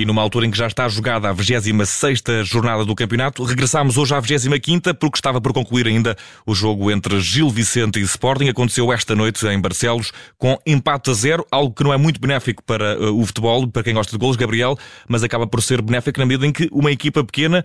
E 0.00 0.06
numa 0.06 0.22
altura 0.22 0.46
em 0.46 0.50
que 0.50 0.56
já 0.56 0.66
está 0.66 0.88
jogada 0.88 1.28
a 1.28 1.32
26 1.34 2.22
jornada 2.42 2.86
do 2.86 2.94
campeonato, 2.94 3.44
regressámos 3.44 3.98
hoje 3.98 4.14
à 4.14 4.18
25 4.18 4.94
porque 4.94 5.18
estava 5.18 5.42
por 5.42 5.52
concluir 5.52 5.86
ainda 5.86 6.16
o 6.46 6.54
jogo 6.54 6.90
entre 6.90 7.20
Gil 7.20 7.50
Vicente 7.50 8.00
e 8.00 8.02
Sporting. 8.02 8.48
Aconteceu 8.48 8.90
esta 8.94 9.14
noite 9.14 9.46
em 9.46 9.60
Barcelos 9.60 10.10
com 10.38 10.58
empate 10.64 11.10
a 11.10 11.12
zero, 11.12 11.46
algo 11.50 11.74
que 11.74 11.84
não 11.84 11.92
é 11.92 11.98
muito 11.98 12.18
benéfico 12.18 12.64
para 12.64 12.98
uh, 12.98 13.20
o 13.20 13.26
futebol, 13.26 13.68
para 13.68 13.82
quem 13.82 13.92
gosta 13.92 14.10
de 14.10 14.16
golos, 14.16 14.36
Gabriel, 14.36 14.74
mas 15.06 15.22
acaba 15.22 15.46
por 15.46 15.60
ser 15.60 15.82
benéfico 15.82 16.18
na 16.18 16.24
medida 16.24 16.46
em 16.46 16.52
que 16.52 16.66
uma 16.72 16.90
equipa 16.90 17.22
pequena, 17.22 17.62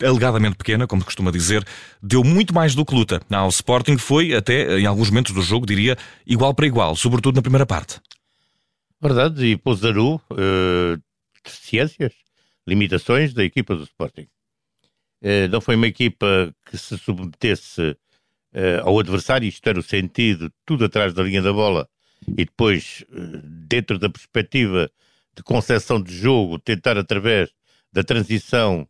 alegadamente 0.00 0.54
pequena, 0.54 0.86
como 0.86 1.04
costuma 1.04 1.32
dizer, 1.32 1.66
deu 2.00 2.22
muito 2.22 2.54
mais 2.54 2.76
do 2.76 2.84
que 2.84 2.94
luta. 2.94 3.20
Ao 3.28 3.48
Sporting 3.48 3.98
foi, 3.98 4.36
até 4.36 4.78
em 4.78 4.86
alguns 4.86 5.10
momentos 5.10 5.34
do 5.34 5.42
jogo, 5.42 5.66
diria, 5.66 5.98
igual 6.24 6.54
para 6.54 6.64
igual, 6.64 6.94
sobretudo 6.94 7.34
na 7.34 7.42
primeira 7.42 7.66
parte. 7.66 8.00
Verdade, 9.02 9.44
e 9.44 9.54
a 9.54 9.58
uh, 9.58 11.02
deficiências, 11.44 12.12
limitações 12.66 13.34
da 13.34 13.44
equipa 13.44 13.74
do 13.74 13.84
Sporting. 13.84 14.28
Uh, 15.22 15.46
não 15.50 15.60
foi 15.60 15.76
uma 15.76 15.86
equipa 15.86 16.52
que 16.66 16.76
se 16.76 16.98
submetesse 16.98 17.80
uh, 17.90 18.80
ao 18.82 18.98
adversário, 18.98 19.48
isto 19.48 19.66
era 19.68 19.78
o 19.78 19.82
sentido, 19.82 20.52
tudo 20.66 20.84
atrás 20.84 21.14
da 21.14 21.22
linha 21.22 21.40
da 21.40 21.52
bola, 21.52 21.88
e 22.26 22.44
depois, 22.44 23.04
uh, 23.10 23.38
dentro 23.68 23.98
da 23.98 24.08
perspectiva 24.08 24.90
de 25.36 25.42
concepção 25.44 26.02
de 26.02 26.12
jogo, 26.12 26.58
tentar 26.58 26.98
através 26.98 27.50
da 27.92 28.02
transição 28.02 28.88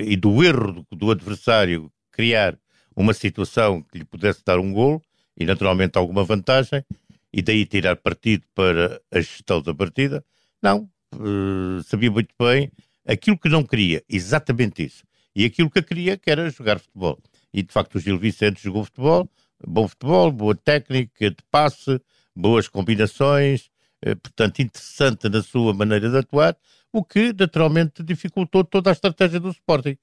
e 0.00 0.16
do 0.16 0.42
erro 0.42 0.84
do, 0.90 1.10
adversário 1.10 1.90
criar 2.10 2.58
uma 2.94 3.14
situação 3.14 3.82
que 3.82 3.98
lhe 3.98 4.04
pudesse 4.04 4.44
dar 4.44 4.58
um 4.58 4.72
gol 4.72 5.00
e 5.36 5.46
naturalmente 5.46 5.96
alguma 5.96 6.24
vantagem 6.24 6.84
e 7.32 7.40
daí 7.40 7.64
tirar 7.64 7.96
partido 7.96 8.44
para 8.54 9.00
a 9.10 9.20
gestão 9.20 9.62
da 9.62 9.72
partida. 9.72 10.24
Não, 10.60 10.90
uh, 11.14 11.82
sabia 11.84 12.10
muito 12.10 12.34
bem 12.38 12.70
aquilo 13.06 13.38
que 13.38 13.48
não 13.48 13.62
queria, 13.62 14.02
exatamente 14.08 14.84
isso. 14.84 15.04
E 15.34 15.44
aquilo 15.44 15.70
que 15.70 15.82
queria, 15.82 16.16
que 16.16 16.30
era 16.30 16.50
jogar 16.50 16.78
futebol. 16.78 17.18
E 17.52 17.62
de 17.62 17.72
facto 17.72 17.96
o 17.96 18.00
Gil 18.00 18.18
Vicente 18.18 18.62
jogou 18.62 18.84
futebol, 18.84 19.28
bom 19.66 19.88
futebol, 19.88 20.30
boa 20.30 20.54
técnica 20.54 21.30
de 21.30 21.42
passe, 21.50 22.00
boas 22.34 22.68
combinações, 22.68 23.70
uh, 24.06 24.16
portanto 24.16 24.60
interessante 24.60 25.28
na 25.28 25.42
sua 25.42 25.72
maneira 25.72 26.10
de 26.10 26.18
atuar, 26.18 26.56
o 26.92 27.04
que 27.04 27.32
naturalmente 27.32 28.02
dificultou 28.02 28.64
toda 28.64 28.90
a 28.90 28.92
estratégia 28.92 29.38
do 29.38 29.50
Sporting. 29.50 29.96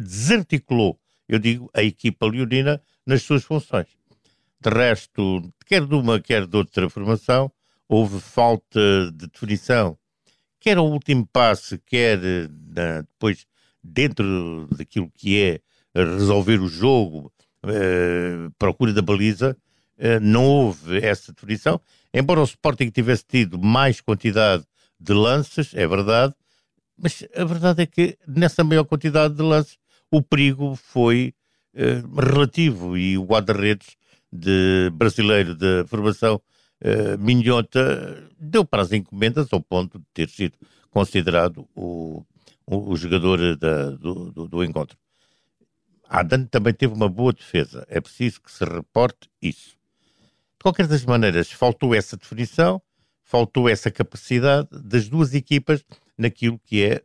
Desarticulou, 0.00 0.98
eu 1.28 1.38
digo, 1.38 1.68
a 1.74 1.82
equipa 1.82 2.26
leonina 2.26 2.80
nas 3.04 3.22
suas 3.22 3.44
funções. 3.44 3.88
De 4.60 4.70
resto, 4.70 5.52
quer 5.66 5.84
de 5.84 5.94
uma, 5.94 6.20
quer 6.20 6.46
de 6.46 6.56
outra 6.56 6.88
formação, 6.88 7.52
houve 7.88 8.20
falta 8.20 9.10
de 9.12 9.26
definição, 9.26 9.98
quer 10.64 10.78
ao 10.78 10.90
último 10.90 11.28
passe, 11.30 11.78
quer 11.84 12.18
na, 12.74 13.02
depois 13.02 13.46
dentro 13.82 14.66
daquilo 14.74 15.10
que 15.14 15.38
é 15.38 15.60
resolver 15.94 16.58
o 16.58 16.68
jogo, 16.68 17.30
eh, 17.64 18.48
procura 18.58 18.90
da 18.94 19.02
baliza, 19.02 19.54
eh, 19.98 20.18
não 20.20 20.42
houve 20.46 21.04
essa 21.04 21.34
definição. 21.34 21.78
Embora 22.14 22.40
o 22.40 22.44
Sporting 22.44 22.88
tivesse 22.88 23.24
tido 23.28 23.58
mais 23.58 24.00
quantidade 24.00 24.64
de 24.98 25.12
lances, 25.12 25.74
é 25.74 25.86
verdade, 25.86 26.34
mas 26.96 27.22
a 27.36 27.44
verdade 27.44 27.82
é 27.82 27.86
que 27.86 28.16
nessa 28.26 28.64
maior 28.64 28.84
quantidade 28.84 29.34
de 29.34 29.42
lances 29.42 29.76
o 30.10 30.22
perigo 30.22 30.74
foi 30.76 31.34
eh, 31.74 32.02
relativo 32.16 32.96
e 32.96 33.18
o 33.18 33.24
guarda-redes 33.24 33.96
de 34.32 34.90
brasileiro 34.94 35.54
de 35.54 35.84
formação 35.88 36.40
uh, 36.82 37.18
minhota 37.18 38.30
deu 38.38 38.64
para 38.64 38.82
as 38.82 38.92
encomendas 38.92 39.52
ao 39.52 39.60
ponto 39.60 39.98
de 39.98 40.04
ter 40.12 40.28
sido 40.28 40.56
considerado 40.90 41.68
o, 41.74 42.24
o, 42.66 42.92
o 42.92 42.96
jogador 42.96 43.56
da, 43.56 43.90
do, 43.90 44.32
do, 44.32 44.48
do, 44.48 44.64
encontro. 44.64 44.96
Adam 46.08 46.46
também 46.46 46.72
teve 46.72 46.94
uma 46.94 47.08
boa 47.08 47.32
defesa, 47.32 47.84
é 47.88 48.00
preciso 48.00 48.40
que 48.40 48.52
se 48.52 48.64
reporte 48.64 49.28
isso. 49.40 49.70
De 49.70 50.62
qualquer 50.62 50.86
das 50.86 51.04
maneiras, 51.04 51.50
faltou 51.50 51.94
essa 51.94 52.16
definição, 52.16 52.80
faltou 53.22 53.68
essa 53.68 53.90
capacidade 53.90 54.68
das 54.70 55.08
duas 55.08 55.34
equipas 55.34 55.84
naquilo 56.16 56.58
que 56.58 56.84
é 56.84 57.02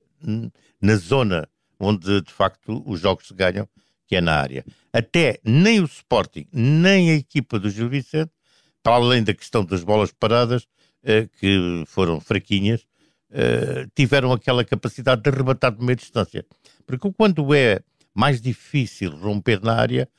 na 0.82 0.96
zona 0.96 1.50
onde 1.80 2.22
de 2.22 2.32
facto 2.32 2.84
os 2.86 3.00
jogos 3.00 3.28
se 3.28 3.34
ganham 3.34 3.68
que 4.06 4.16
é 4.16 4.22
na 4.22 4.36
área. 4.36 4.66
Até 4.92 5.40
nem 5.44 5.80
o 5.80 5.86
Sporting, 5.86 6.48
nem 6.52 7.12
a 7.12 7.14
equipa 7.14 7.60
do 7.60 7.70
Gil 7.70 7.88
Vicente, 7.88 8.32
para 8.84 8.96
além 8.96 9.24
da 9.24 9.34
questão 9.34 9.64
das 9.64 9.84
bolas 9.84 10.12
paradas, 10.12 10.68
eh, 11.04 11.30
que 11.40 11.84
foram 11.88 12.20
fraquinhas, 12.20 12.86
eh, 13.32 13.88
tiveram 13.96 14.34
aquela 14.34 14.66
capacidade 14.66 15.22
de 15.22 15.30
arrebatar 15.30 15.72
de 15.72 15.84
meia 15.84 15.96
distância. 15.96 16.46
Porque 16.86 17.12
quando 17.14 17.54
é 17.54 17.82
mais 18.14 18.42
difícil 18.42 19.12
romper 19.12 19.62
na 19.62 19.76
área, 19.76 20.10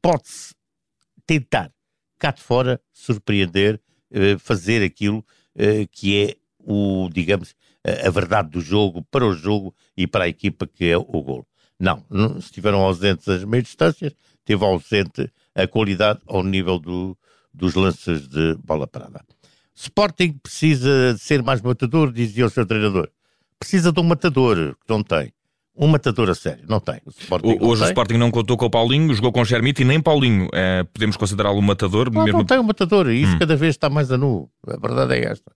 pode-se 0.00 0.54
tentar, 1.26 1.70
cá 2.18 2.30
de 2.30 2.42
fora, 2.42 2.80
surpreender, 2.92 3.80
eh, 4.10 4.38
fazer 4.38 4.82
aquilo 4.82 5.24
que 5.90 6.16
é 6.16 6.36
o, 6.58 7.10
digamos, 7.12 7.54
a 7.84 8.08
verdade 8.08 8.48
do 8.50 8.60
jogo, 8.62 9.04
para 9.10 9.26
o 9.26 9.34
jogo 9.34 9.74
e 9.94 10.06
para 10.06 10.24
a 10.24 10.28
equipa 10.28 10.66
que 10.66 10.86
é 10.86 10.96
o 10.96 11.02
gol. 11.04 11.46
Não, 11.78 12.02
não 12.08 12.38
estiveram 12.38 12.80
ausentes 12.80 13.28
as 13.28 13.44
meias 13.44 13.64
distâncias, 13.64 14.14
teve 14.44 14.64
ausente 14.64 15.30
a 15.54 15.66
qualidade 15.66 16.20
ao 16.26 16.42
nível 16.42 16.78
do, 16.78 17.18
dos 17.52 17.74
lances 17.74 18.28
de 18.28 18.56
bola 18.64 18.86
parada. 18.86 19.24
Sporting 19.74 20.32
precisa 20.42 21.14
de 21.14 21.20
ser 21.20 21.42
mais 21.42 21.60
matador, 21.60 22.12
dizia 22.12 22.46
o 22.46 22.50
seu 22.50 22.66
treinador. 22.66 23.08
Precisa 23.58 23.92
de 23.92 24.00
um 24.00 24.02
matador, 24.02 24.74
que 24.74 24.88
não 24.88 25.02
tem. 25.02 25.32
Um 25.76 25.86
matador 25.86 26.28
a 26.28 26.34
sério, 26.34 26.64
não 26.68 26.80
tem. 26.80 27.00
O 27.06 27.10
Sporting 27.10 27.58
hoje 27.60 27.82
o 27.82 27.86
Sporting 27.86 28.14
não 28.14 28.30
contou 28.30 28.56
com 28.56 28.66
o 28.66 28.70
Paulinho, 28.70 29.14
jogou 29.14 29.32
com 29.32 29.40
o 29.40 29.44
Germite 29.44 29.82
e 29.82 29.84
nem 29.84 30.00
Paulinho. 30.00 30.48
É, 30.52 30.84
podemos 30.84 31.16
considerá-lo 31.16 31.58
um 31.58 31.62
matador? 31.62 32.12
Não, 32.12 32.24
mesmo... 32.24 32.38
não 32.38 32.44
tem 32.44 32.58
um 32.58 32.64
matador, 32.64 33.08
e 33.10 33.22
isso 33.22 33.36
hum. 33.36 33.38
cada 33.38 33.56
vez 33.56 33.74
está 33.74 33.88
mais 33.88 34.12
a 34.12 34.18
nu. 34.18 34.50
A 34.66 34.76
verdade 34.76 35.14
é 35.14 35.24
esta. 35.24 35.52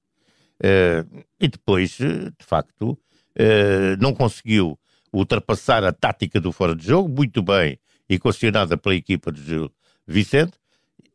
É, 0.62 1.04
e 1.40 1.48
depois, 1.48 1.90
de 1.90 2.32
facto, 2.40 2.98
é, 3.34 3.96
não 3.98 4.14
conseguiu 4.14 4.78
ultrapassar 5.12 5.84
a 5.84 5.92
tática 5.92 6.40
do 6.40 6.52
fora 6.52 6.74
de 6.74 6.86
jogo, 6.86 7.08
muito 7.08 7.42
bem 7.42 7.78
equacionada 8.08 8.76
pela 8.76 8.94
equipa 8.94 9.30
de 9.32 9.42
Gil 9.42 9.70
Vicente, 10.06 10.52
eh, 10.52 10.63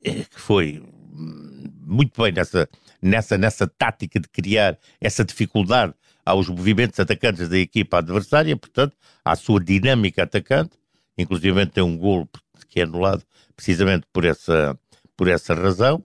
que 0.03 0.39
foi 0.39 0.81
hum, 1.13 1.63
muito 1.85 2.21
bem 2.21 2.31
nessa, 2.31 2.69
nessa, 3.01 3.37
nessa 3.37 3.67
tática 3.67 4.19
de 4.19 4.27
criar 4.29 4.77
essa 4.99 5.23
dificuldade 5.23 5.93
aos 6.25 6.47
movimentos 6.47 6.99
atacantes 6.99 7.49
da 7.49 7.57
equipa 7.57 7.97
adversária, 7.97 8.55
portanto, 8.55 8.95
à 9.25 9.35
sua 9.35 9.59
dinâmica 9.59 10.23
atacante, 10.23 10.77
inclusive 11.17 11.65
tem 11.67 11.83
um 11.83 11.97
gol 11.97 12.29
que 12.69 12.79
é 12.79 12.83
anulado 12.83 13.23
precisamente 13.55 14.05
por 14.13 14.23
essa, 14.23 14.77
por 15.17 15.27
essa 15.27 15.53
razão, 15.53 16.03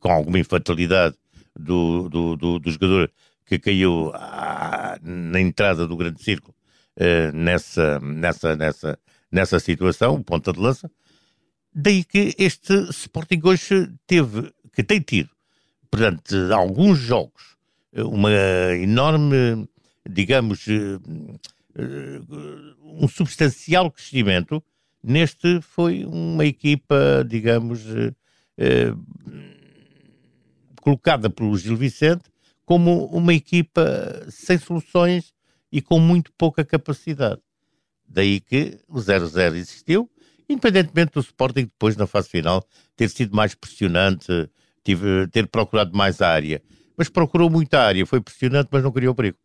com 0.00 0.10
alguma 0.10 0.38
infatalidade 0.38 1.16
do, 1.54 2.08
do, 2.08 2.36
do, 2.36 2.58
do 2.58 2.70
jogador 2.70 3.10
que 3.44 3.58
caiu 3.58 4.10
à, 4.14 4.98
na 5.02 5.40
entrada 5.40 5.86
do 5.86 5.96
grande 5.96 6.22
círculo 6.22 6.54
uh, 6.98 7.36
nessa, 7.36 8.00
nessa, 8.00 8.56
nessa, 8.56 8.98
nessa 9.30 9.60
situação, 9.60 10.22
ponta 10.22 10.52
de 10.52 10.58
lança. 10.58 10.90
Daí 11.78 12.04
que 12.04 12.34
este 12.38 12.72
Sporting 12.88 13.42
hoje 13.44 13.92
teve, 14.06 14.50
que 14.72 14.82
tem 14.82 14.98
tido, 14.98 15.28
perante 15.90 16.34
alguns 16.50 16.98
jogos, 16.98 17.54
eh, 17.92 18.02
uma 18.02 18.30
enorme, 18.74 19.68
digamos, 20.08 20.66
uh, 20.68 21.00
um 22.82 23.06
substancial 23.06 23.90
crescimento. 23.90 24.64
Neste 25.04 25.60
foi 25.60 26.06
uma 26.06 26.46
equipa, 26.46 27.22
digamos, 27.28 27.84
colocada 30.80 31.28
pelo 31.28 31.58
Gil 31.58 31.76
Vicente 31.76 32.24
como 32.64 33.04
uma 33.08 33.34
equipa 33.34 34.26
sem 34.30 34.56
soluções 34.56 35.34
e 35.70 35.82
com 35.82 36.00
muito 36.00 36.32
pouca 36.38 36.64
capacidade. 36.64 37.42
Daí 38.08 38.40
que 38.40 38.78
o 38.88 38.98
0-0 38.98 39.56
existiu, 39.56 40.10
independentemente 40.48 41.12
do 41.12 41.20
Sporting 41.20 41.64
depois 41.64 41.96
na 41.96 42.06
fase 42.06 42.28
final 42.28 42.64
ter 42.96 43.08
sido 43.08 43.34
mais 43.34 43.54
pressionante, 43.54 44.48
tive, 44.84 45.26
ter 45.28 45.46
procurado 45.48 45.96
mais 45.96 46.20
a 46.20 46.28
área. 46.28 46.62
Mas 46.98 47.10
procurou 47.10 47.50
muita 47.50 47.78
área, 47.78 48.06
foi 48.06 48.22
pressionante, 48.22 48.70
mas 48.72 48.82
não 48.82 48.90
criou 48.90 49.14
perigo. 49.14 49.36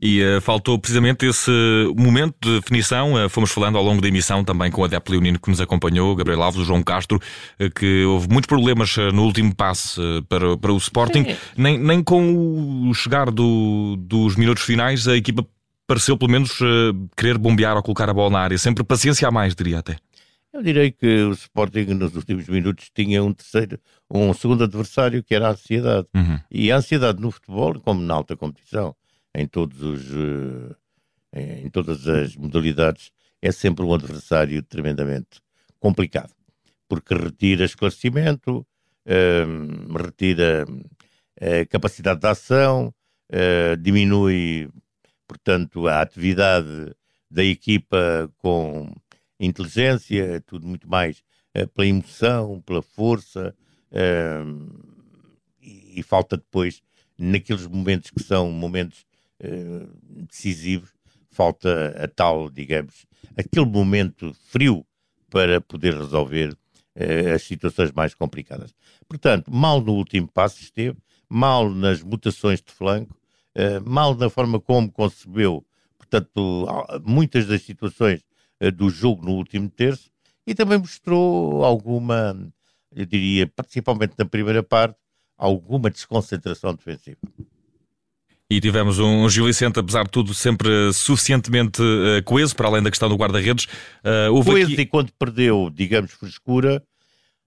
E 0.00 0.22
uh, 0.22 0.42
faltou 0.42 0.78
precisamente 0.78 1.24
esse 1.24 1.50
momento 1.96 2.34
de 2.42 2.60
definição. 2.60 3.14
Uh, 3.14 3.30
fomos 3.30 3.50
falando 3.50 3.78
ao 3.78 3.84
longo 3.84 4.02
da 4.02 4.08
emissão 4.08 4.44
também 4.44 4.70
com 4.70 4.82
o 4.82 4.84
Adepto 4.84 5.10
Leonino 5.10 5.38
que 5.40 5.48
nos 5.48 5.58
acompanhou, 5.58 6.14
Gabriel 6.14 6.42
Alves, 6.42 6.60
o 6.60 6.64
João 6.64 6.82
Castro, 6.82 7.16
uh, 7.16 7.70
que 7.70 8.04
houve 8.04 8.28
muitos 8.28 8.46
problemas 8.46 8.94
no 9.14 9.22
último 9.22 9.54
passe 9.54 9.98
para, 10.28 10.54
para 10.58 10.72
o 10.72 10.76
Sporting. 10.76 11.24
Nem, 11.56 11.78
nem 11.78 12.02
com 12.02 12.90
o 12.90 12.92
chegar 12.92 13.30
do, 13.30 13.96
dos 13.98 14.36
minutos 14.36 14.62
finais 14.62 15.08
a 15.08 15.16
equipa 15.16 15.46
pareceu 15.86 16.16
pelo 16.16 16.30
menos 16.30 16.60
uh, 16.60 17.08
querer 17.16 17.38
bombear 17.38 17.76
ou 17.76 17.82
colocar 17.82 18.08
a 18.08 18.14
bola 18.14 18.30
na 18.30 18.40
área. 18.40 18.58
Sempre 18.58 18.84
paciência 18.84 19.26
a 19.28 19.30
mais, 19.30 19.54
diria 19.54 19.78
até. 19.78 19.96
Eu 20.52 20.62
direi 20.62 20.90
que 20.90 21.06
o 21.24 21.32
Sporting 21.32 21.86
nos 21.94 22.14
últimos 22.14 22.46
minutos 22.46 22.90
tinha 22.94 23.24
um 23.24 23.32
terceiro, 23.32 23.80
um 24.10 24.34
segundo 24.34 24.64
adversário 24.64 25.22
que 25.22 25.34
era 25.34 25.48
a 25.48 25.52
ansiedade. 25.52 26.06
Uhum. 26.14 26.38
E 26.50 26.70
a 26.70 26.76
ansiedade 26.76 27.20
no 27.20 27.30
futebol, 27.30 27.80
como 27.80 28.02
na 28.02 28.14
alta 28.14 28.36
competição, 28.36 28.94
em 29.34 29.46
todos 29.46 29.82
os 29.82 30.02
em 31.34 31.70
todas 31.70 32.06
as 32.06 32.36
modalidades, 32.36 33.10
é 33.40 33.50
sempre 33.50 33.84
um 33.84 33.94
adversário 33.94 34.62
tremendamente 34.62 35.40
complicado, 35.80 36.32
porque 36.88 37.14
retira 37.14 37.64
esclarecimento, 37.64 38.66
uh, 39.06 39.96
retira 39.96 40.64
uh, 40.68 41.68
capacidade 41.70 42.20
de 42.20 42.26
ação, 42.26 42.94
uh, 43.32 43.76
diminui, 43.78 44.68
portanto, 45.26 45.88
a 45.88 46.02
atividade 46.02 46.94
da 47.30 47.42
equipa 47.42 48.30
com 48.36 48.94
inteligência, 49.46 50.40
tudo 50.46 50.66
muito 50.66 50.88
mais 50.88 51.22
pela 51.74 51.86
emoção, 51.86 52.60
pela 52.62 52.80
força, 52.80 53.54
e, 55.60 56.00
e, 56.00 56.02
falta 56.02 56.36
depois, 56.36 56.82
naqueles 57.18 57.66
momentos 57.66 58.10
que 58.10 58.22
são 58.22 58.50
momentos 58.50 59.04
decisivos, 60.28 60.90
falta 61.30 61.94
a 62.02 62.08
tal, 62.08 62.48
digamos, 62.48 63.06
aquele 63.36 63.66
momento 63.66 64.34
frio 64.48 64.86
para 65.28 65.60
poder 65.60 65.94
resolver 65.94 66.52
uh, 66.52 67.34
as 67.34 67.42
situações 67.42 67.90
mais 67.92 68.14
complicadas. 68.14 68.74
Portanto, 69.08 69.50
mal 69.50 69.80
no 69.80 69.94
último 69.94 70.28
passo 70.28 70.60
esteve, 70.62 70.98
mal 71.28 71.70
nas 71.70 72.02
mutações 72.02 72.60
de 72.60 72.70
flanco, 72.72 73.16
mal 73.84 74.14
na 74.14 74.30
forma 74.30 74.60
como 74.60 74.90
concebeu, 74.90 75.64
portanto, 75.98 76.66
muitas 77.04 77.46
das 77.46 77.62
situações 77.62 78.22
do 78.70 78.88
jogo 78.90 79.24
no 79.24 79.32
último 79.32 79.68
terço 79.68 80.10
e 80.46 80.54
também 80.54 80.78
mostrou 80.78 81.64
alguma, 81.64 82.36
eu 82.94 83.06
diria, 83.06 83.46
principalmente 83.46 84.14
na 84.18 84.24
primeira 84.24 84.62
parte, 84.62 84.96
alguma 85.36 85.90
desconcentração 85.90 86.74
defensiva. 86.74 87.18
E 88.50 88.60
tivemos 88.60 88.98
um 88.98 89.28
Gil 89.30 89.46
Vicente, 89.46 89.78
apesar 89.80 90.04
de 90.04 90.10
tudo, 90.10 90.34
sempre 90.34 90.92
suficientemente 90.92 91.80
uh, 91.80 92.22
coeso, 92.22 92.54
para 92.54 92.68
além 92.68 92.82
da 92.82 92.90
questão 92.90 93.08
do 93.08 93.16
guarda-redes. 93.16 93.64
Uh, 94.04 94.44
coeso 94.44 94.72
aqui... 94.72 94.82
e 94.82 94.86
quando 94.86 95.10
perdeu, 95.12 95.70
digamos, 95.72 96.12
frescura, 96.12 96.82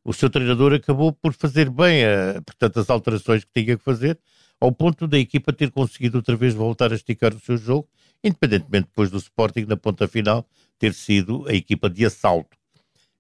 o 0.04 0.12
seu 0.14 0.32
treinador 0.32 0.74
acabou 0.74 1.14
por 1.14 1.32
fazer 1.34 1.70
bem, 1.70 2.04
uh, 2.06 2.42
portanto, 2.44 2.80
as 2.80 2.90
alterações 2.90 3.44
que 3.44 3.52
tinha 3.54 3.78
que 3.78 3.84
fazer, 3.84 4.18
ao 4.60 4.72
ponto 4.72 5.08
da 5.08 5.20
equipa 5.20 5.54
ter 5.54 5.70
conseguido 5.70 6.18
outra 6.18 6.36
vez 6.36 6.56
voltar 6.56 6.92
a 6.92 6.96
esticar 6.96 7.36
o 7.36 7.40
seu 7.40 7.56
jogo, 7.56 7.88
independentemente 8.24 8.88
depois 8.88 9.12
do 9.12 9.18
Sporting, 9.18 9.66
na 9.68 9.78
ponta 9.78 10.08
final, 10.08 10.48
ter 10.78 10.94
sido 10.94 11.48
a 11.48 11.54
equipa 11.54 11.90
de 11.90 12.06
assalto. 12.06 12.58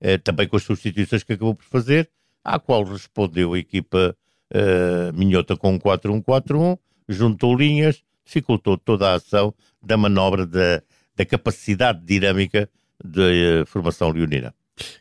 Uh, 0.01 0.19
também 0.23 0.47
com 0.47 0.57
as 0.57 0.63
substituições 0.63 1.23
que 1.23 1.33
acabou 1.33 1.55
por 1.55 1.65
fazer, 1.65 2.09
à 2.43 2.59
qual 2.59 2.83
respondeu 2.83 3.53
a 3.53 3.59
equipa 3.59 4.15
Minhota 5.15 5.57
com 5.57 5.73
um 5.73 5.79
4-1-4-1, 5.79 6.77
juntou 7.09 7.55
linhas, 7.55 8.03
dificultou 8.23 8.77
toda 8.77 9.09
a 9.09 9.15
ação 9.15 9.53
da 9.81 9.97
manobra 9.97 10.45
da, 10.45 10.81
da 11.15 11.25
capacidade 11.25 12.03
dinâmica 12.03 12.69
da 13.03 13.21
uh, 13.21 13.65
formação 13.65 14.09
leonina. 14.09 14.53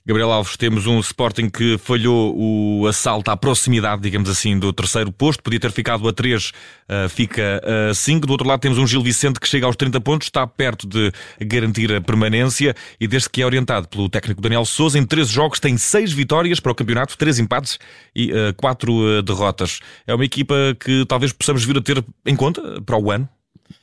Gabriel 0.07 0.31
Alves, 0.31 0.57
temos 0.57 0.87
um 0.87 1.01
Sporting 1.01 1.49
que 1.49 1.77
falhou 1.79 2.35
o 2.37 2.87
assalto 2.87 3.31
à 3.31 3.37
proximidade, 3.37 4.03
digamos 4.03 4.29
assim, 4.29 4.59
do 4.59 4.73
terceiro 4.73 5.11
posto. 5.11 5.43
Podia 5.43 5.59
ter 5.59 5.73
ficado 5.73 6.07
a 6.07 6.13
3, 6.13 6.51
uh, 6.51 6.53
eh, 6.89 7.09
fica 7.09 7.61
a 7.91 7.95
5. 7.95 8.27
Do 8.27 8.33
outro 8.33 8.47
lado 8.47 8.61
temos 8.61 8.79
um 8.79 8.87
Gil 8.87 9.03
Vicente 9.03 9.41
que 9.41 9.49
chega 9.49 9.67
aos 9.67 9.75
30 9.77 10.01
pontos, 10.01 10.29
está 10.29 10.47
perto 10.47 10.87
de 10.87 11.11
garantir 11.41 11.93
a 11.93 12.01
permanência 12.01 12.75
e 13.01 13.09
desde 13.09 13.29
que 13.29 13.43
é 13.43 13.47
orientado 13.47 13.89
pelo 13.89 14.09
técnico 14.09 14.41
Daniel 14.41 14.65
Souza, 14.65 14.99
em 14.99 15.05
13 15.05 15.33
jogos 15.33 15.59
tem 15.59 15.77
6 15.77 16.13
vitórias 16.13 16.61
para 16.61 16.71
o 16.71 16.75
campeonato, 16.75 17.19
3 17.19 17.41
empates 17.41 17.79
e 18.15 18.33
uh, 18.33 18.55
4 18.57 18.93
uh, 18.93 19.23
derrotas. 19.23 19.81
É 20.07 20.15
uma 20.15 20.25
equipa 20.25 20.55
que 20.79 21.05
talvez 21.07 21.33
possamos 21.33 21.65
vir 21.65 21.77
a 21.77 21.83
ter 21.83 22.05
em 22.25 22.37
conta 22.37 22.81
para 22.83 22.97
o 22.97 23.11
ano, 23.11 23.29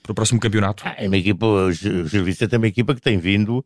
para 0.02 0.12
o 0.12 0.16
próximo 0.16 0.40
campeonato. 0.40 0.84
Ah, 0.86 0.96
é 0.98 1.08
uma 1.08 1.18
equipa, 1.18 1.46
o 1.46 1.72
Gil 1.72 2.24
Vicente 2.24 2.56
é 2.56 2.58
uma 2.58 2.68
equipa 2.68 2.96
que 2.96 3.02
tem 3.02 3.18
vindo 3.18 3.66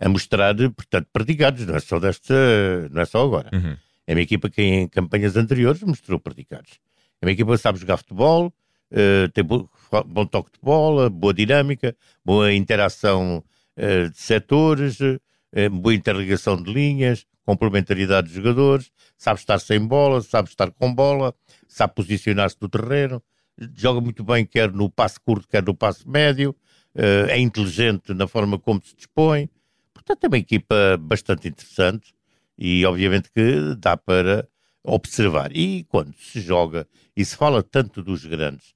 a 0.00 0.08
mostrar, 0.08 0.56
portanto, 0.56 1.06
predicados, 1.12 1.66
não 1.66 1.76
é 1.76 1.80
só 1.80 2.00
desta, 2.00 2.34
não 2.90 3.02
é 3.02 3.04
só 3.04 3.22
agora. 3.22 3.50
Uhum. 3.52 3.76
É 4.06 4.14
uma 4.14 4.22
equipa 4.22 4.48
que 4.48 4.62
em 4.62 4.88
campanhas 4.88 5.36
anteriores 5.36 5.82
mostrou 5.82 6.18
predicados. 6.18 6.80
É 7.20 7.26
uma 7.26 7.32
equipa 7.32 7.52
que 7.52 7.58
sabe 7.58 7.78
jogar 7.78 7.98
futebol, 7.98 8.46
uh, 8.46 9.28
tem 9.34 9.44
bom, 9.44 9.68
bom, 10.06 10.24
toque 10.24 10.52
de 10.52 10.58
bola, 10.62 11.10
boa 11.10 11.34
dinâmica, 11.34 11.94
boa 12.24 12.52
interação 12.52 13.44
uh, 13.76 14.10
de 14.10 14.18
setores, 14.18 14.98
uh, 15.00 15.70
boa 15.70 15.94
interligação 15.94 16.60
de 16.60 16.72
linhas, 16.72 17.26
complementaridade 17.44 18.28
dos 18.28 18.36
jogadores, 18.36 18.90
sabe 19.18 19.38
estar 19.38 19.58
sem 19.58 19.78
bola, 19.86 20.22
sabe 20.22 20.48
estar 20.48 20.70
com 20.70 20.94
bola, 20.94 21.34
sabe 21.68 21.94
posicionar-se 21.94 22.56
no 22.58 22.70
terreno, 22.70 23.22
joga 23.76 24.00
muito 24.00 24.24
bem 24.24 24.46
quer 24.46 24.72
no 24.72 24.88
passe 24.88 25.20
curto, 25.20 25.46
quer 25.46 25.62
no 25.62 25.74
passe 25.74 26.08
médio, 26.08 26.56
é 27.28 27.38
inteligente 27.38 28.14
na 28.14 28.26
forma 28.26 28.58
como 28.58 28.80
se 28.82 28.96
dispõe, 28.96 29.48
Portanto, 30.04 30.24
é 30.24 30.28
uma 30.28 30.38
equipa 30.38 30.96
bastante 30.98 31.48
interessante 31.48 32.14
e, 32.58 32.84
obviamente, 32.86 33.30
que 33.30 33.74
dá 33.78 33.96
para 33.96 34.48
observar. 34.82 35.54
E 35.54 35.84
quando 35.84 36.14
se 36.14 36.40
joga 36.40 36.86
e 37.16 37.24
se 37.24 37.36
fala 37.36 37.62
tanto 37.62 38.02
dos 38.02 38.24
grandes, 38.24 38.74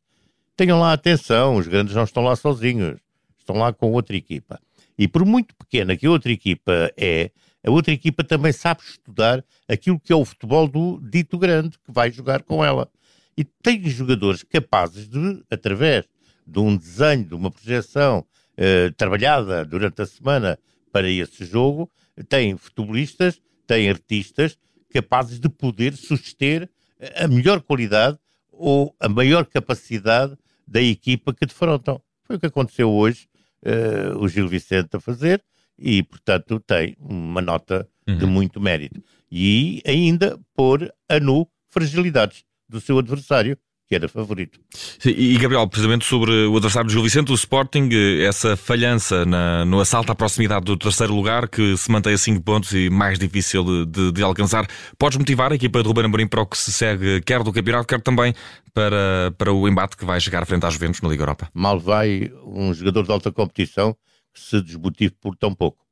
tenham 0.56 0.78
lá 0.78 0.92
atenção: 0.92 1.56
os 1.56 1.66
grandes 1.66 1.94
não 1.94 2.04
estão 2.04 2.22
lá 2.22 2.36
sozinhos, 2.36 3.00
estão 3.38 3.56
lá 3.56 3.72
com 3.72 3.92
outra 3.92 4.14
equipa. 4.14 4.60
E 4.98 5.08
por 5.08 5.24
muito 5.24 5.54
pequena 5.56 5.96
que 5.96 6.06
a 6.06 6.10
outra 6.10 6.30
equipa 6.30 6.92
é, 6.96 7.30
a 7.66 7.70
outra 7.70 7.92
equipa 7.92 8.22
também 8.22 8.52
sabe 8.52 8.82
estudar 8.82 9.42
aquilo 9.66 9.98
que 9.98 10.12
é 10.12 10.16
o 10.16 10.24
futebol 10.24 10.68
do 10.68 11.00
dito 11.02 11.38
grande, 11.38 11.78
que 11.78 11.90
vai 11.90 12.12
jogar 12.12 12.42
com 12.42 12.64
ela. 12.64 12.88
E 13.36 13.42
tem 13.42 13.82
jogadores 13.88 14.42
capazes 14.44 15.08
de, 15.08 15.42
através 15.50 16.04
de 16.46 16.60
um 16.60 16.76
desenho, 16.76 17.24
de 17.24 17.34
uma 17.34 17.50
projeção 17.50 18.24
eh, 18.56 18.90
trabalhada 18.96 19.64
durante 19.64 20.00
a 20.02 20.06
semana 20.06 20.58
para 20.94 21.10
esse 21.10 21.44
jogo, 21.44 21.90
tem 22.28 22.56
futebolistas, 22.56 23.42
tem 23.66 23.90
artistas 23.90 24.56
capazes 24.92 25.40
de 25.40 25.48
poder 25.48 25.96
suster 25.96 26.70
a 27.16 27.26
melhor 27.26 27.60
qualidade 27.62 28.16
ou 28.52 28.94
a 29.00 29.08
maior 29.08 29.44
capacidade 29.44 30.38
da 30.64 30.80
equipa 30.80 31.34
que 31.34 31.46
defrontam. 31.46 32.00
Foi 32.22 32.36
o 32.36 32.38
que 32.38 32.46
aconteceu 32.46 32.92
hoje, 32.92 33.26
uh, 33.66 34.16
o 34.20 34.28
Gil 34.28 34.46
Vicente 34.46 34.90
a 34.92 35.00
fazer, 35.00 35.42
e, 35.76 36.04
portanto, 36.04 36.60
tem 36.60 36.94
uma 37.00 37.42
nota 37.42 37.88
uhum. 38.06 38.16
de 38.16 38.24
muito 38.24 38.60
mérito. 38.60 39.02
E 39.28 39.82
ainda 39.84 40.38
pôr 40.54 40.94
a 41.08 41.18
nu 41.18 41.48
fragilidades 41.70 42.44
do 42.68 42.80
seu 42.80 43.00
adversário, 43.00 43.58
que 43.94 43.96
era 43.96 44.08
favorito. 44.08 44.58
E 45.04 45.38
Gabriel, 45.38 45.66
precisamente 45.68 46.04
sobre 46.04 46.32
o 46.46 46.56
adversário 46.56 46.88
do 46.88 46.92
Gil 46.92 47.02
Vicente, 47.02 47.30
o 47.30 47.34
Sporting, 47.34 47.88
eh, 47.92 48.24
essa 48.24 48.56
falhança 48.56 49.24
na, 49.24 49.64
no 49.64 49.80
assalto 49.80 50.10
à 50.10 50.14
proximidade 50.14 50.64
do 50.64 50.76
terceiro 50.76 51.14
lugar, 51.14 51.48
que 51.48 51.76
se 51.76 51.90
mantém 51.90 52.14
a 52.14 52.18
5 52.18 52.42
pontos 52.42 52.72
e 52.72 52.90
mais 52.90 53.18
difícil 53.18 53.86
de, 53.86 54.12
de, 54.12 54.22
alcançar, 54.22 54.66
podes 54.98 55.16
motivar 55.16 55.52
a 55.52 55.54
equipa 55.54 55.80
de 55.80 55.86
Ruben 55.86 56.06
Amorim 56.06 56.26
para 56.26 56.42
o 56.42 56.46
que 56.46 56.58
se 56.58 56.72
segue, 56.72 57.20
quer 57.22 57.42
do 57.42 57.52
campeonato, 57.52 57.86
quer 57.86 58.00
também 58.00 58.34
para, 58.72 59.32
para 59.38 59.52
o 59.52 59.68
embate 59.68 59.96
que 59.96 60.04
vai 60.04 60.20
chegar 60.20 60.44
frente 60.44 60.66
às 60.66 60.74
Juventus 60.74 61.00
na 61.00 61.08
Liga 61.08 61.22
Europa? 61.22 61.48
Mal 61.54 61.78
vai 61.78 62.32
um 62.44 62.74
jogador 62.74 63.04
de 63.04 63.12
alta 63.12 63.30
competição 63.30 63.96
que 64.32 64.40
se 64.40 64.60
desmotive 64.60 65.14
por 65.20 65.36
tão 65.36 65.54
pouco. 65.54 65.83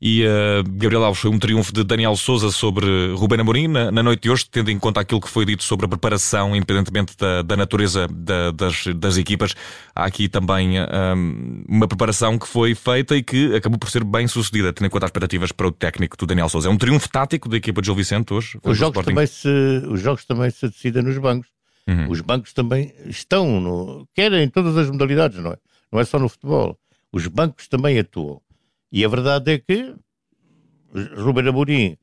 E 0.00 0.24
uh, 0.24 0.62
Gabriel 0.64 1.04
Alves 1.04 1.20
foi 1.20 1.30
um 1.30 1.38
triunfo 1.38 1.72
de 1.72 1.82
Daniel 1.82 2.16
Souza 2.16 2.50
sobre 2.50 3.12
Ruben 3.14 3.40
Amorim 3.40 3.68
na, 3.68 3.90
na, 3.90 4.02
noite 4.02 4.22
de 4.22 4.30
hoje, 4.30 4.46
tendo 4.50 4.70
em 4.70 4.78
conta 4.78 5.00
aquilo 5.00 5.20
que 5.20 5.28
foi 5.28 5.44
dito 5.44 5.64
sobre 5.64 5.86
a 5.86 5.88
preparação, 5.88 6.54
independentemente 6.54 7.16
da, 7.16 7.42
da 7.42 7.56
natureza 7.56 8.06
da, 8.08 8.50
das, 8.50 8.84
das, 8.96 9.16
equipas. 9.16 9.54
Há 9.94 10.04
aqui 10.04 10.28
também 10.28 10.80
um, 10.80 10.84
eh, 10.84 11.14
uma 11.68 11.88
preparação 11.88 12.38
que 12.38 12.46
foi 12.46 12.74
feita 12.74 13.16
e 13.16 13.22
que 13.22 13.54
acabou 13.54 13.78
por 13.78 13.90
ser 13.90 14.04
bem 14.04 14.28
sucedida, 14.28 14.72
tendo 14.72 14.86
em 14.86 14.90
conta 14.90 15.06
as 15.06 15.08
expectativas 15.08 15.52
para 15.52 15.66
o 15.66 15.72
técnico 15.72 16.16
do 16.16 16.26
Daniel 16.26 16.48
Souza. 16.48 16.68
É 16.68 16.70
um 16.70 16.76
triunfo 16.76 17.08
tático 17.08 17.48
da 17.48 17.56
equipa 17.56 17.80
de 17.80 17.86
Gil 17.86 17.94
Vicente 17.94 18.34
hoje. 18.34 18.58
Os 18.62 18.76
jogos, 18.76 19.04
também 19.04 19.26
se, 19.26 19.48
os 19.88 20.00
jogos 20.00 20.24
também 20.24 20.50
se 20.50 20.68
decidem 20.68 21.02
nos 21.02 21.18
bancos. 21.18 21.48
Uhum. 21.86 22.10
Os 22.10 22.20
bancos 22.20 22.52
também 22.52 22.92
estão, 23.06 23.60
no, 23.60 24.08
quer 24.14 24.32
em 24.32 24.48
todas 24.48 24.76
as 24.76 24.88
modalidades, 24.88 25.38
não 25.38 25.52
é? 25.52 25.56
Não 25.92 26.00
é 26.00 26.04
só 26.04 26.18
no 26.18 26.28
futebol. 26.28 26.78
Os 27.12 27.26
bancos 27.28 27.68
também 27.68 27.98
atuam. 27.98 28.40
E 28.94 29.04
a 29.04 29.08
verdade 29.08 29.54
é 29.54 29.58
que 29.58 29.92
Ruben 31.16 31.48
Amorim, 31.48 31.96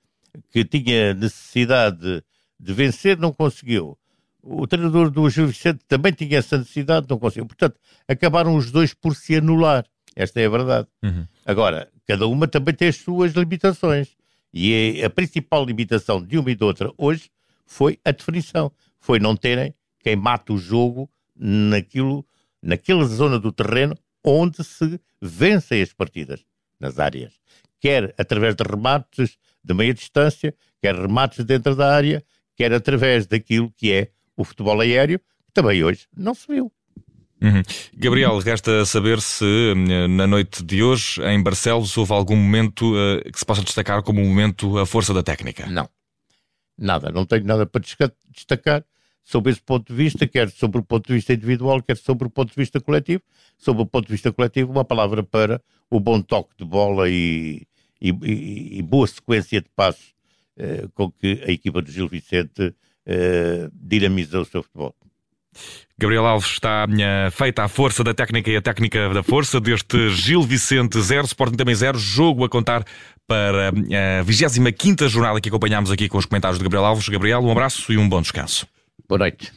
que 0.51 0.65
tinha 0.65 1.13
necessidade 1.13 2.21
de 2.59 2.73
vencer, 2.73 3.17
não 3.17 3.31
conseguiu. 3.31 3.97
O 4.43 4.67
treinador 4.67 5.09
do 5.09 5.29
Gil 5.29 5.47
Vicente 5.47 5.85
também 5.87 6.11
tinha 6.11 6.39
essa 6.39 6.57
necessidade, 6.57 7.07
não 7.09 7.17
conseguiu. 7.17 7.45
Portanto, 7.45 7.79
acabaram 8.09 8.57
os 8.57 8.71
dois 8.71 8.93
por 8.93 9.15
se 9.15 9.37
anular. 9.37 9.85
Esta 10.17 10.41
é 10.41 10.45
a 10.45 10.49
verdade. 10.49 10.87
Uhum. 11.01 11.25
Agora, 11.45 11.89
cada 12.05 12.27
uma 12.27 12.45
também 12.45 12.75
tem 12.75 12.89
as 12.89 12.97
suas 12.97 13.31
limitações. 13.31 14.09
E 14.53 14.99
é 14.99 15.05
a 15.05 15.09
principal 15.09 15.63
limitação 15.63 16.21
de 16.21 16.37
uma 16.37 16.51
e 16.51 16.55
de 16.55 16.63
outra 16.65 16.91
hoje 16.97 17.31
foi 17.65 17.99
a 18.03 18.11
definição. 18.11 18.69
Foi 18.99 19.17
não 19.17 19.37
terem 19.37 19.73
quem 20.01 20.17
mata 20.17 20.51
o 20.51 20.57
jogo 20.57 21.09
naquilo, 21.33 22.25
naquela 22.61 23.05
zona 23.05 23.39
do 23.39 23.53
terreno 23.53 23.95
onde 24.25 24.61
se 24.61 24.99
vencem 25.21 25.81
as 25.81 25.93
partidas 25.93 26.50
nas 26.81 26.99
áreas, 26.99 27.31
quer 27.79 28.13
através 28.17 28.55
de 28.55 28.63
remates 28.63 29.37
de 29.63 29.73
meia 29.73 29.93
distância, 29.93 30.53
quer 30.81 30.95
remates 30.95 31.45
dentro 31.45 31.75
da 31.75 31.93
área, 31.93 32.23
quer 32.55 32.73
através 32.73 33.27
daquilo 33.27 33.71
que 33.77 33.91
é 33.91 34.09
o 34.35 34.43
futebol 34.43 34.79
aéreo, 34.81 35.19
que 35.19 35.53
também 35.53 35.83
hoje 35.83 36.07
não 36.15 36.33
se 36.33 36.47
viu. 36.47 36.71
Uhum. 37.41 37.63
Gabriel, 37.95 38.37
resta 38.39 38.85
saber 38.85 39.19
se 39.19 39.45
eh, 39.45 40.07
na 40.07 40.27
noite 40.27 40.63
de 40.63 40.83
hoje, 40.83 41.19
em 41.23 41.41
Barcelos, 41.41 41.97
houve 41.97 42.13
algum 42.13 42.35
momento 42.35 42.93
uh, 42.93 43.31
que 43.31 43.39
se 43.39 43.45
possa 43.45 43.63
destacar 43.63 44.03
como 44.03 44.21
um 44.21 44.27
momento 44.27 44.77
a 44.77 44.85
força 44.85 45.11
da 45.11 45.23
técnica. 45.23 45.65
Não, 45.65 45.89
nada, 46.77 47.11
não 47.11 47.25
tenho 47.25 47.43
nada 47.43 47.65
para 47.65 47.81
destacar 48.29 48.83
sobre 49.23 49.51
esse 49.51 49.61
ponto 49.61 49.87
de 49.87 49.93
vista, 49.93 50.27
quer 50.27 50.49
sobre 50.49 50.79
o 50.79 50.83
ponto 50.83 51.07
de 51.07 51.13
vista 51.13 51.33
individual, 51.33 51.81
quer 51.81 51.97
sobre 51.97 52.27
o 52.27 52.29
ponto 52.29 52.49
de 52.49 52.55
vista 52.55 52.79
coletivo. 52.79 53.21
Sobre 53.57 53.83
o 53.83 53.85
ponto 53.85 54.07
de 54.07 54.11
vista 54.11 54.31
coletivo, 54.31 54.71
uma 54.71 54.83
palavra 54.83 55.23
para 55.23 55.61
o 55.89 55.99
bom 55.99 56.21
toque 56.21 56.51
de 56.57 56.65
bola 56.65 57.09
e, 57.09 57.67
e, 58.01 58.09
e, 58.77 58.81
boa 58.81 59.05
sequência 59.05 59.61
de 59.61 59.69
passos 59.75 60.13
eh, 60.57 60.87
com 60.95 61.11
que 61.11 61.43
a 61.45 61.51
equipa 61.51 61.81
do 61.81 61.91
Gil 61.91 62.07
Vicente 62.07 62.73
eh, 63.05 63.69
dinamizou 63.73 64.41
o 64.41 64.45
seu 64.45 64.63
futebol. 64.63 64.95
Gabriel 65.97 66.25
Alves 66.25 66.49
está 66.49 66.87
feita 67.31 67.63
a 67.63 67.67
força 67.67 68.03
da 68.03 68.13
técnica 68.13 68.49
e 68.49 68.55
a 68.55 68.61
técnica 68.61 69.13
da 69.13 69.21
força 69.21 69.59
deste 69.59 70.09
Gil 70.09 70.41
Vicente 70.41 70.99
0, 70.99 71.25
Sporting 71.25 71.57
também 71.57 71.75
0, 71.75 71.99
jogo 71.99 72.45
a 72.45 72.49
contar 72.49 72.85
para 73.27 73.69
a 73.69 74.23
25 74.23 75.07
jornada 75.09 75.39
que 75.41 75.49
acompanhámos 75.49 75.91
aqui 75.91 76.09
com 76.09 76.17
os 76.17 76.25
comentários 76.25 76.57
de 76.57 76.63
Gabriel 76.63 76.85
Alves. 76.85 77.07
Gabriel, 77.07 77.41
um 77.41 77.51
abraço 77.51 77.91
e 77.91 77.97
um 77.97 78.07
bom 78.07 78.21
descanso. 78.21 78.65
Goddag. 79.11 79.51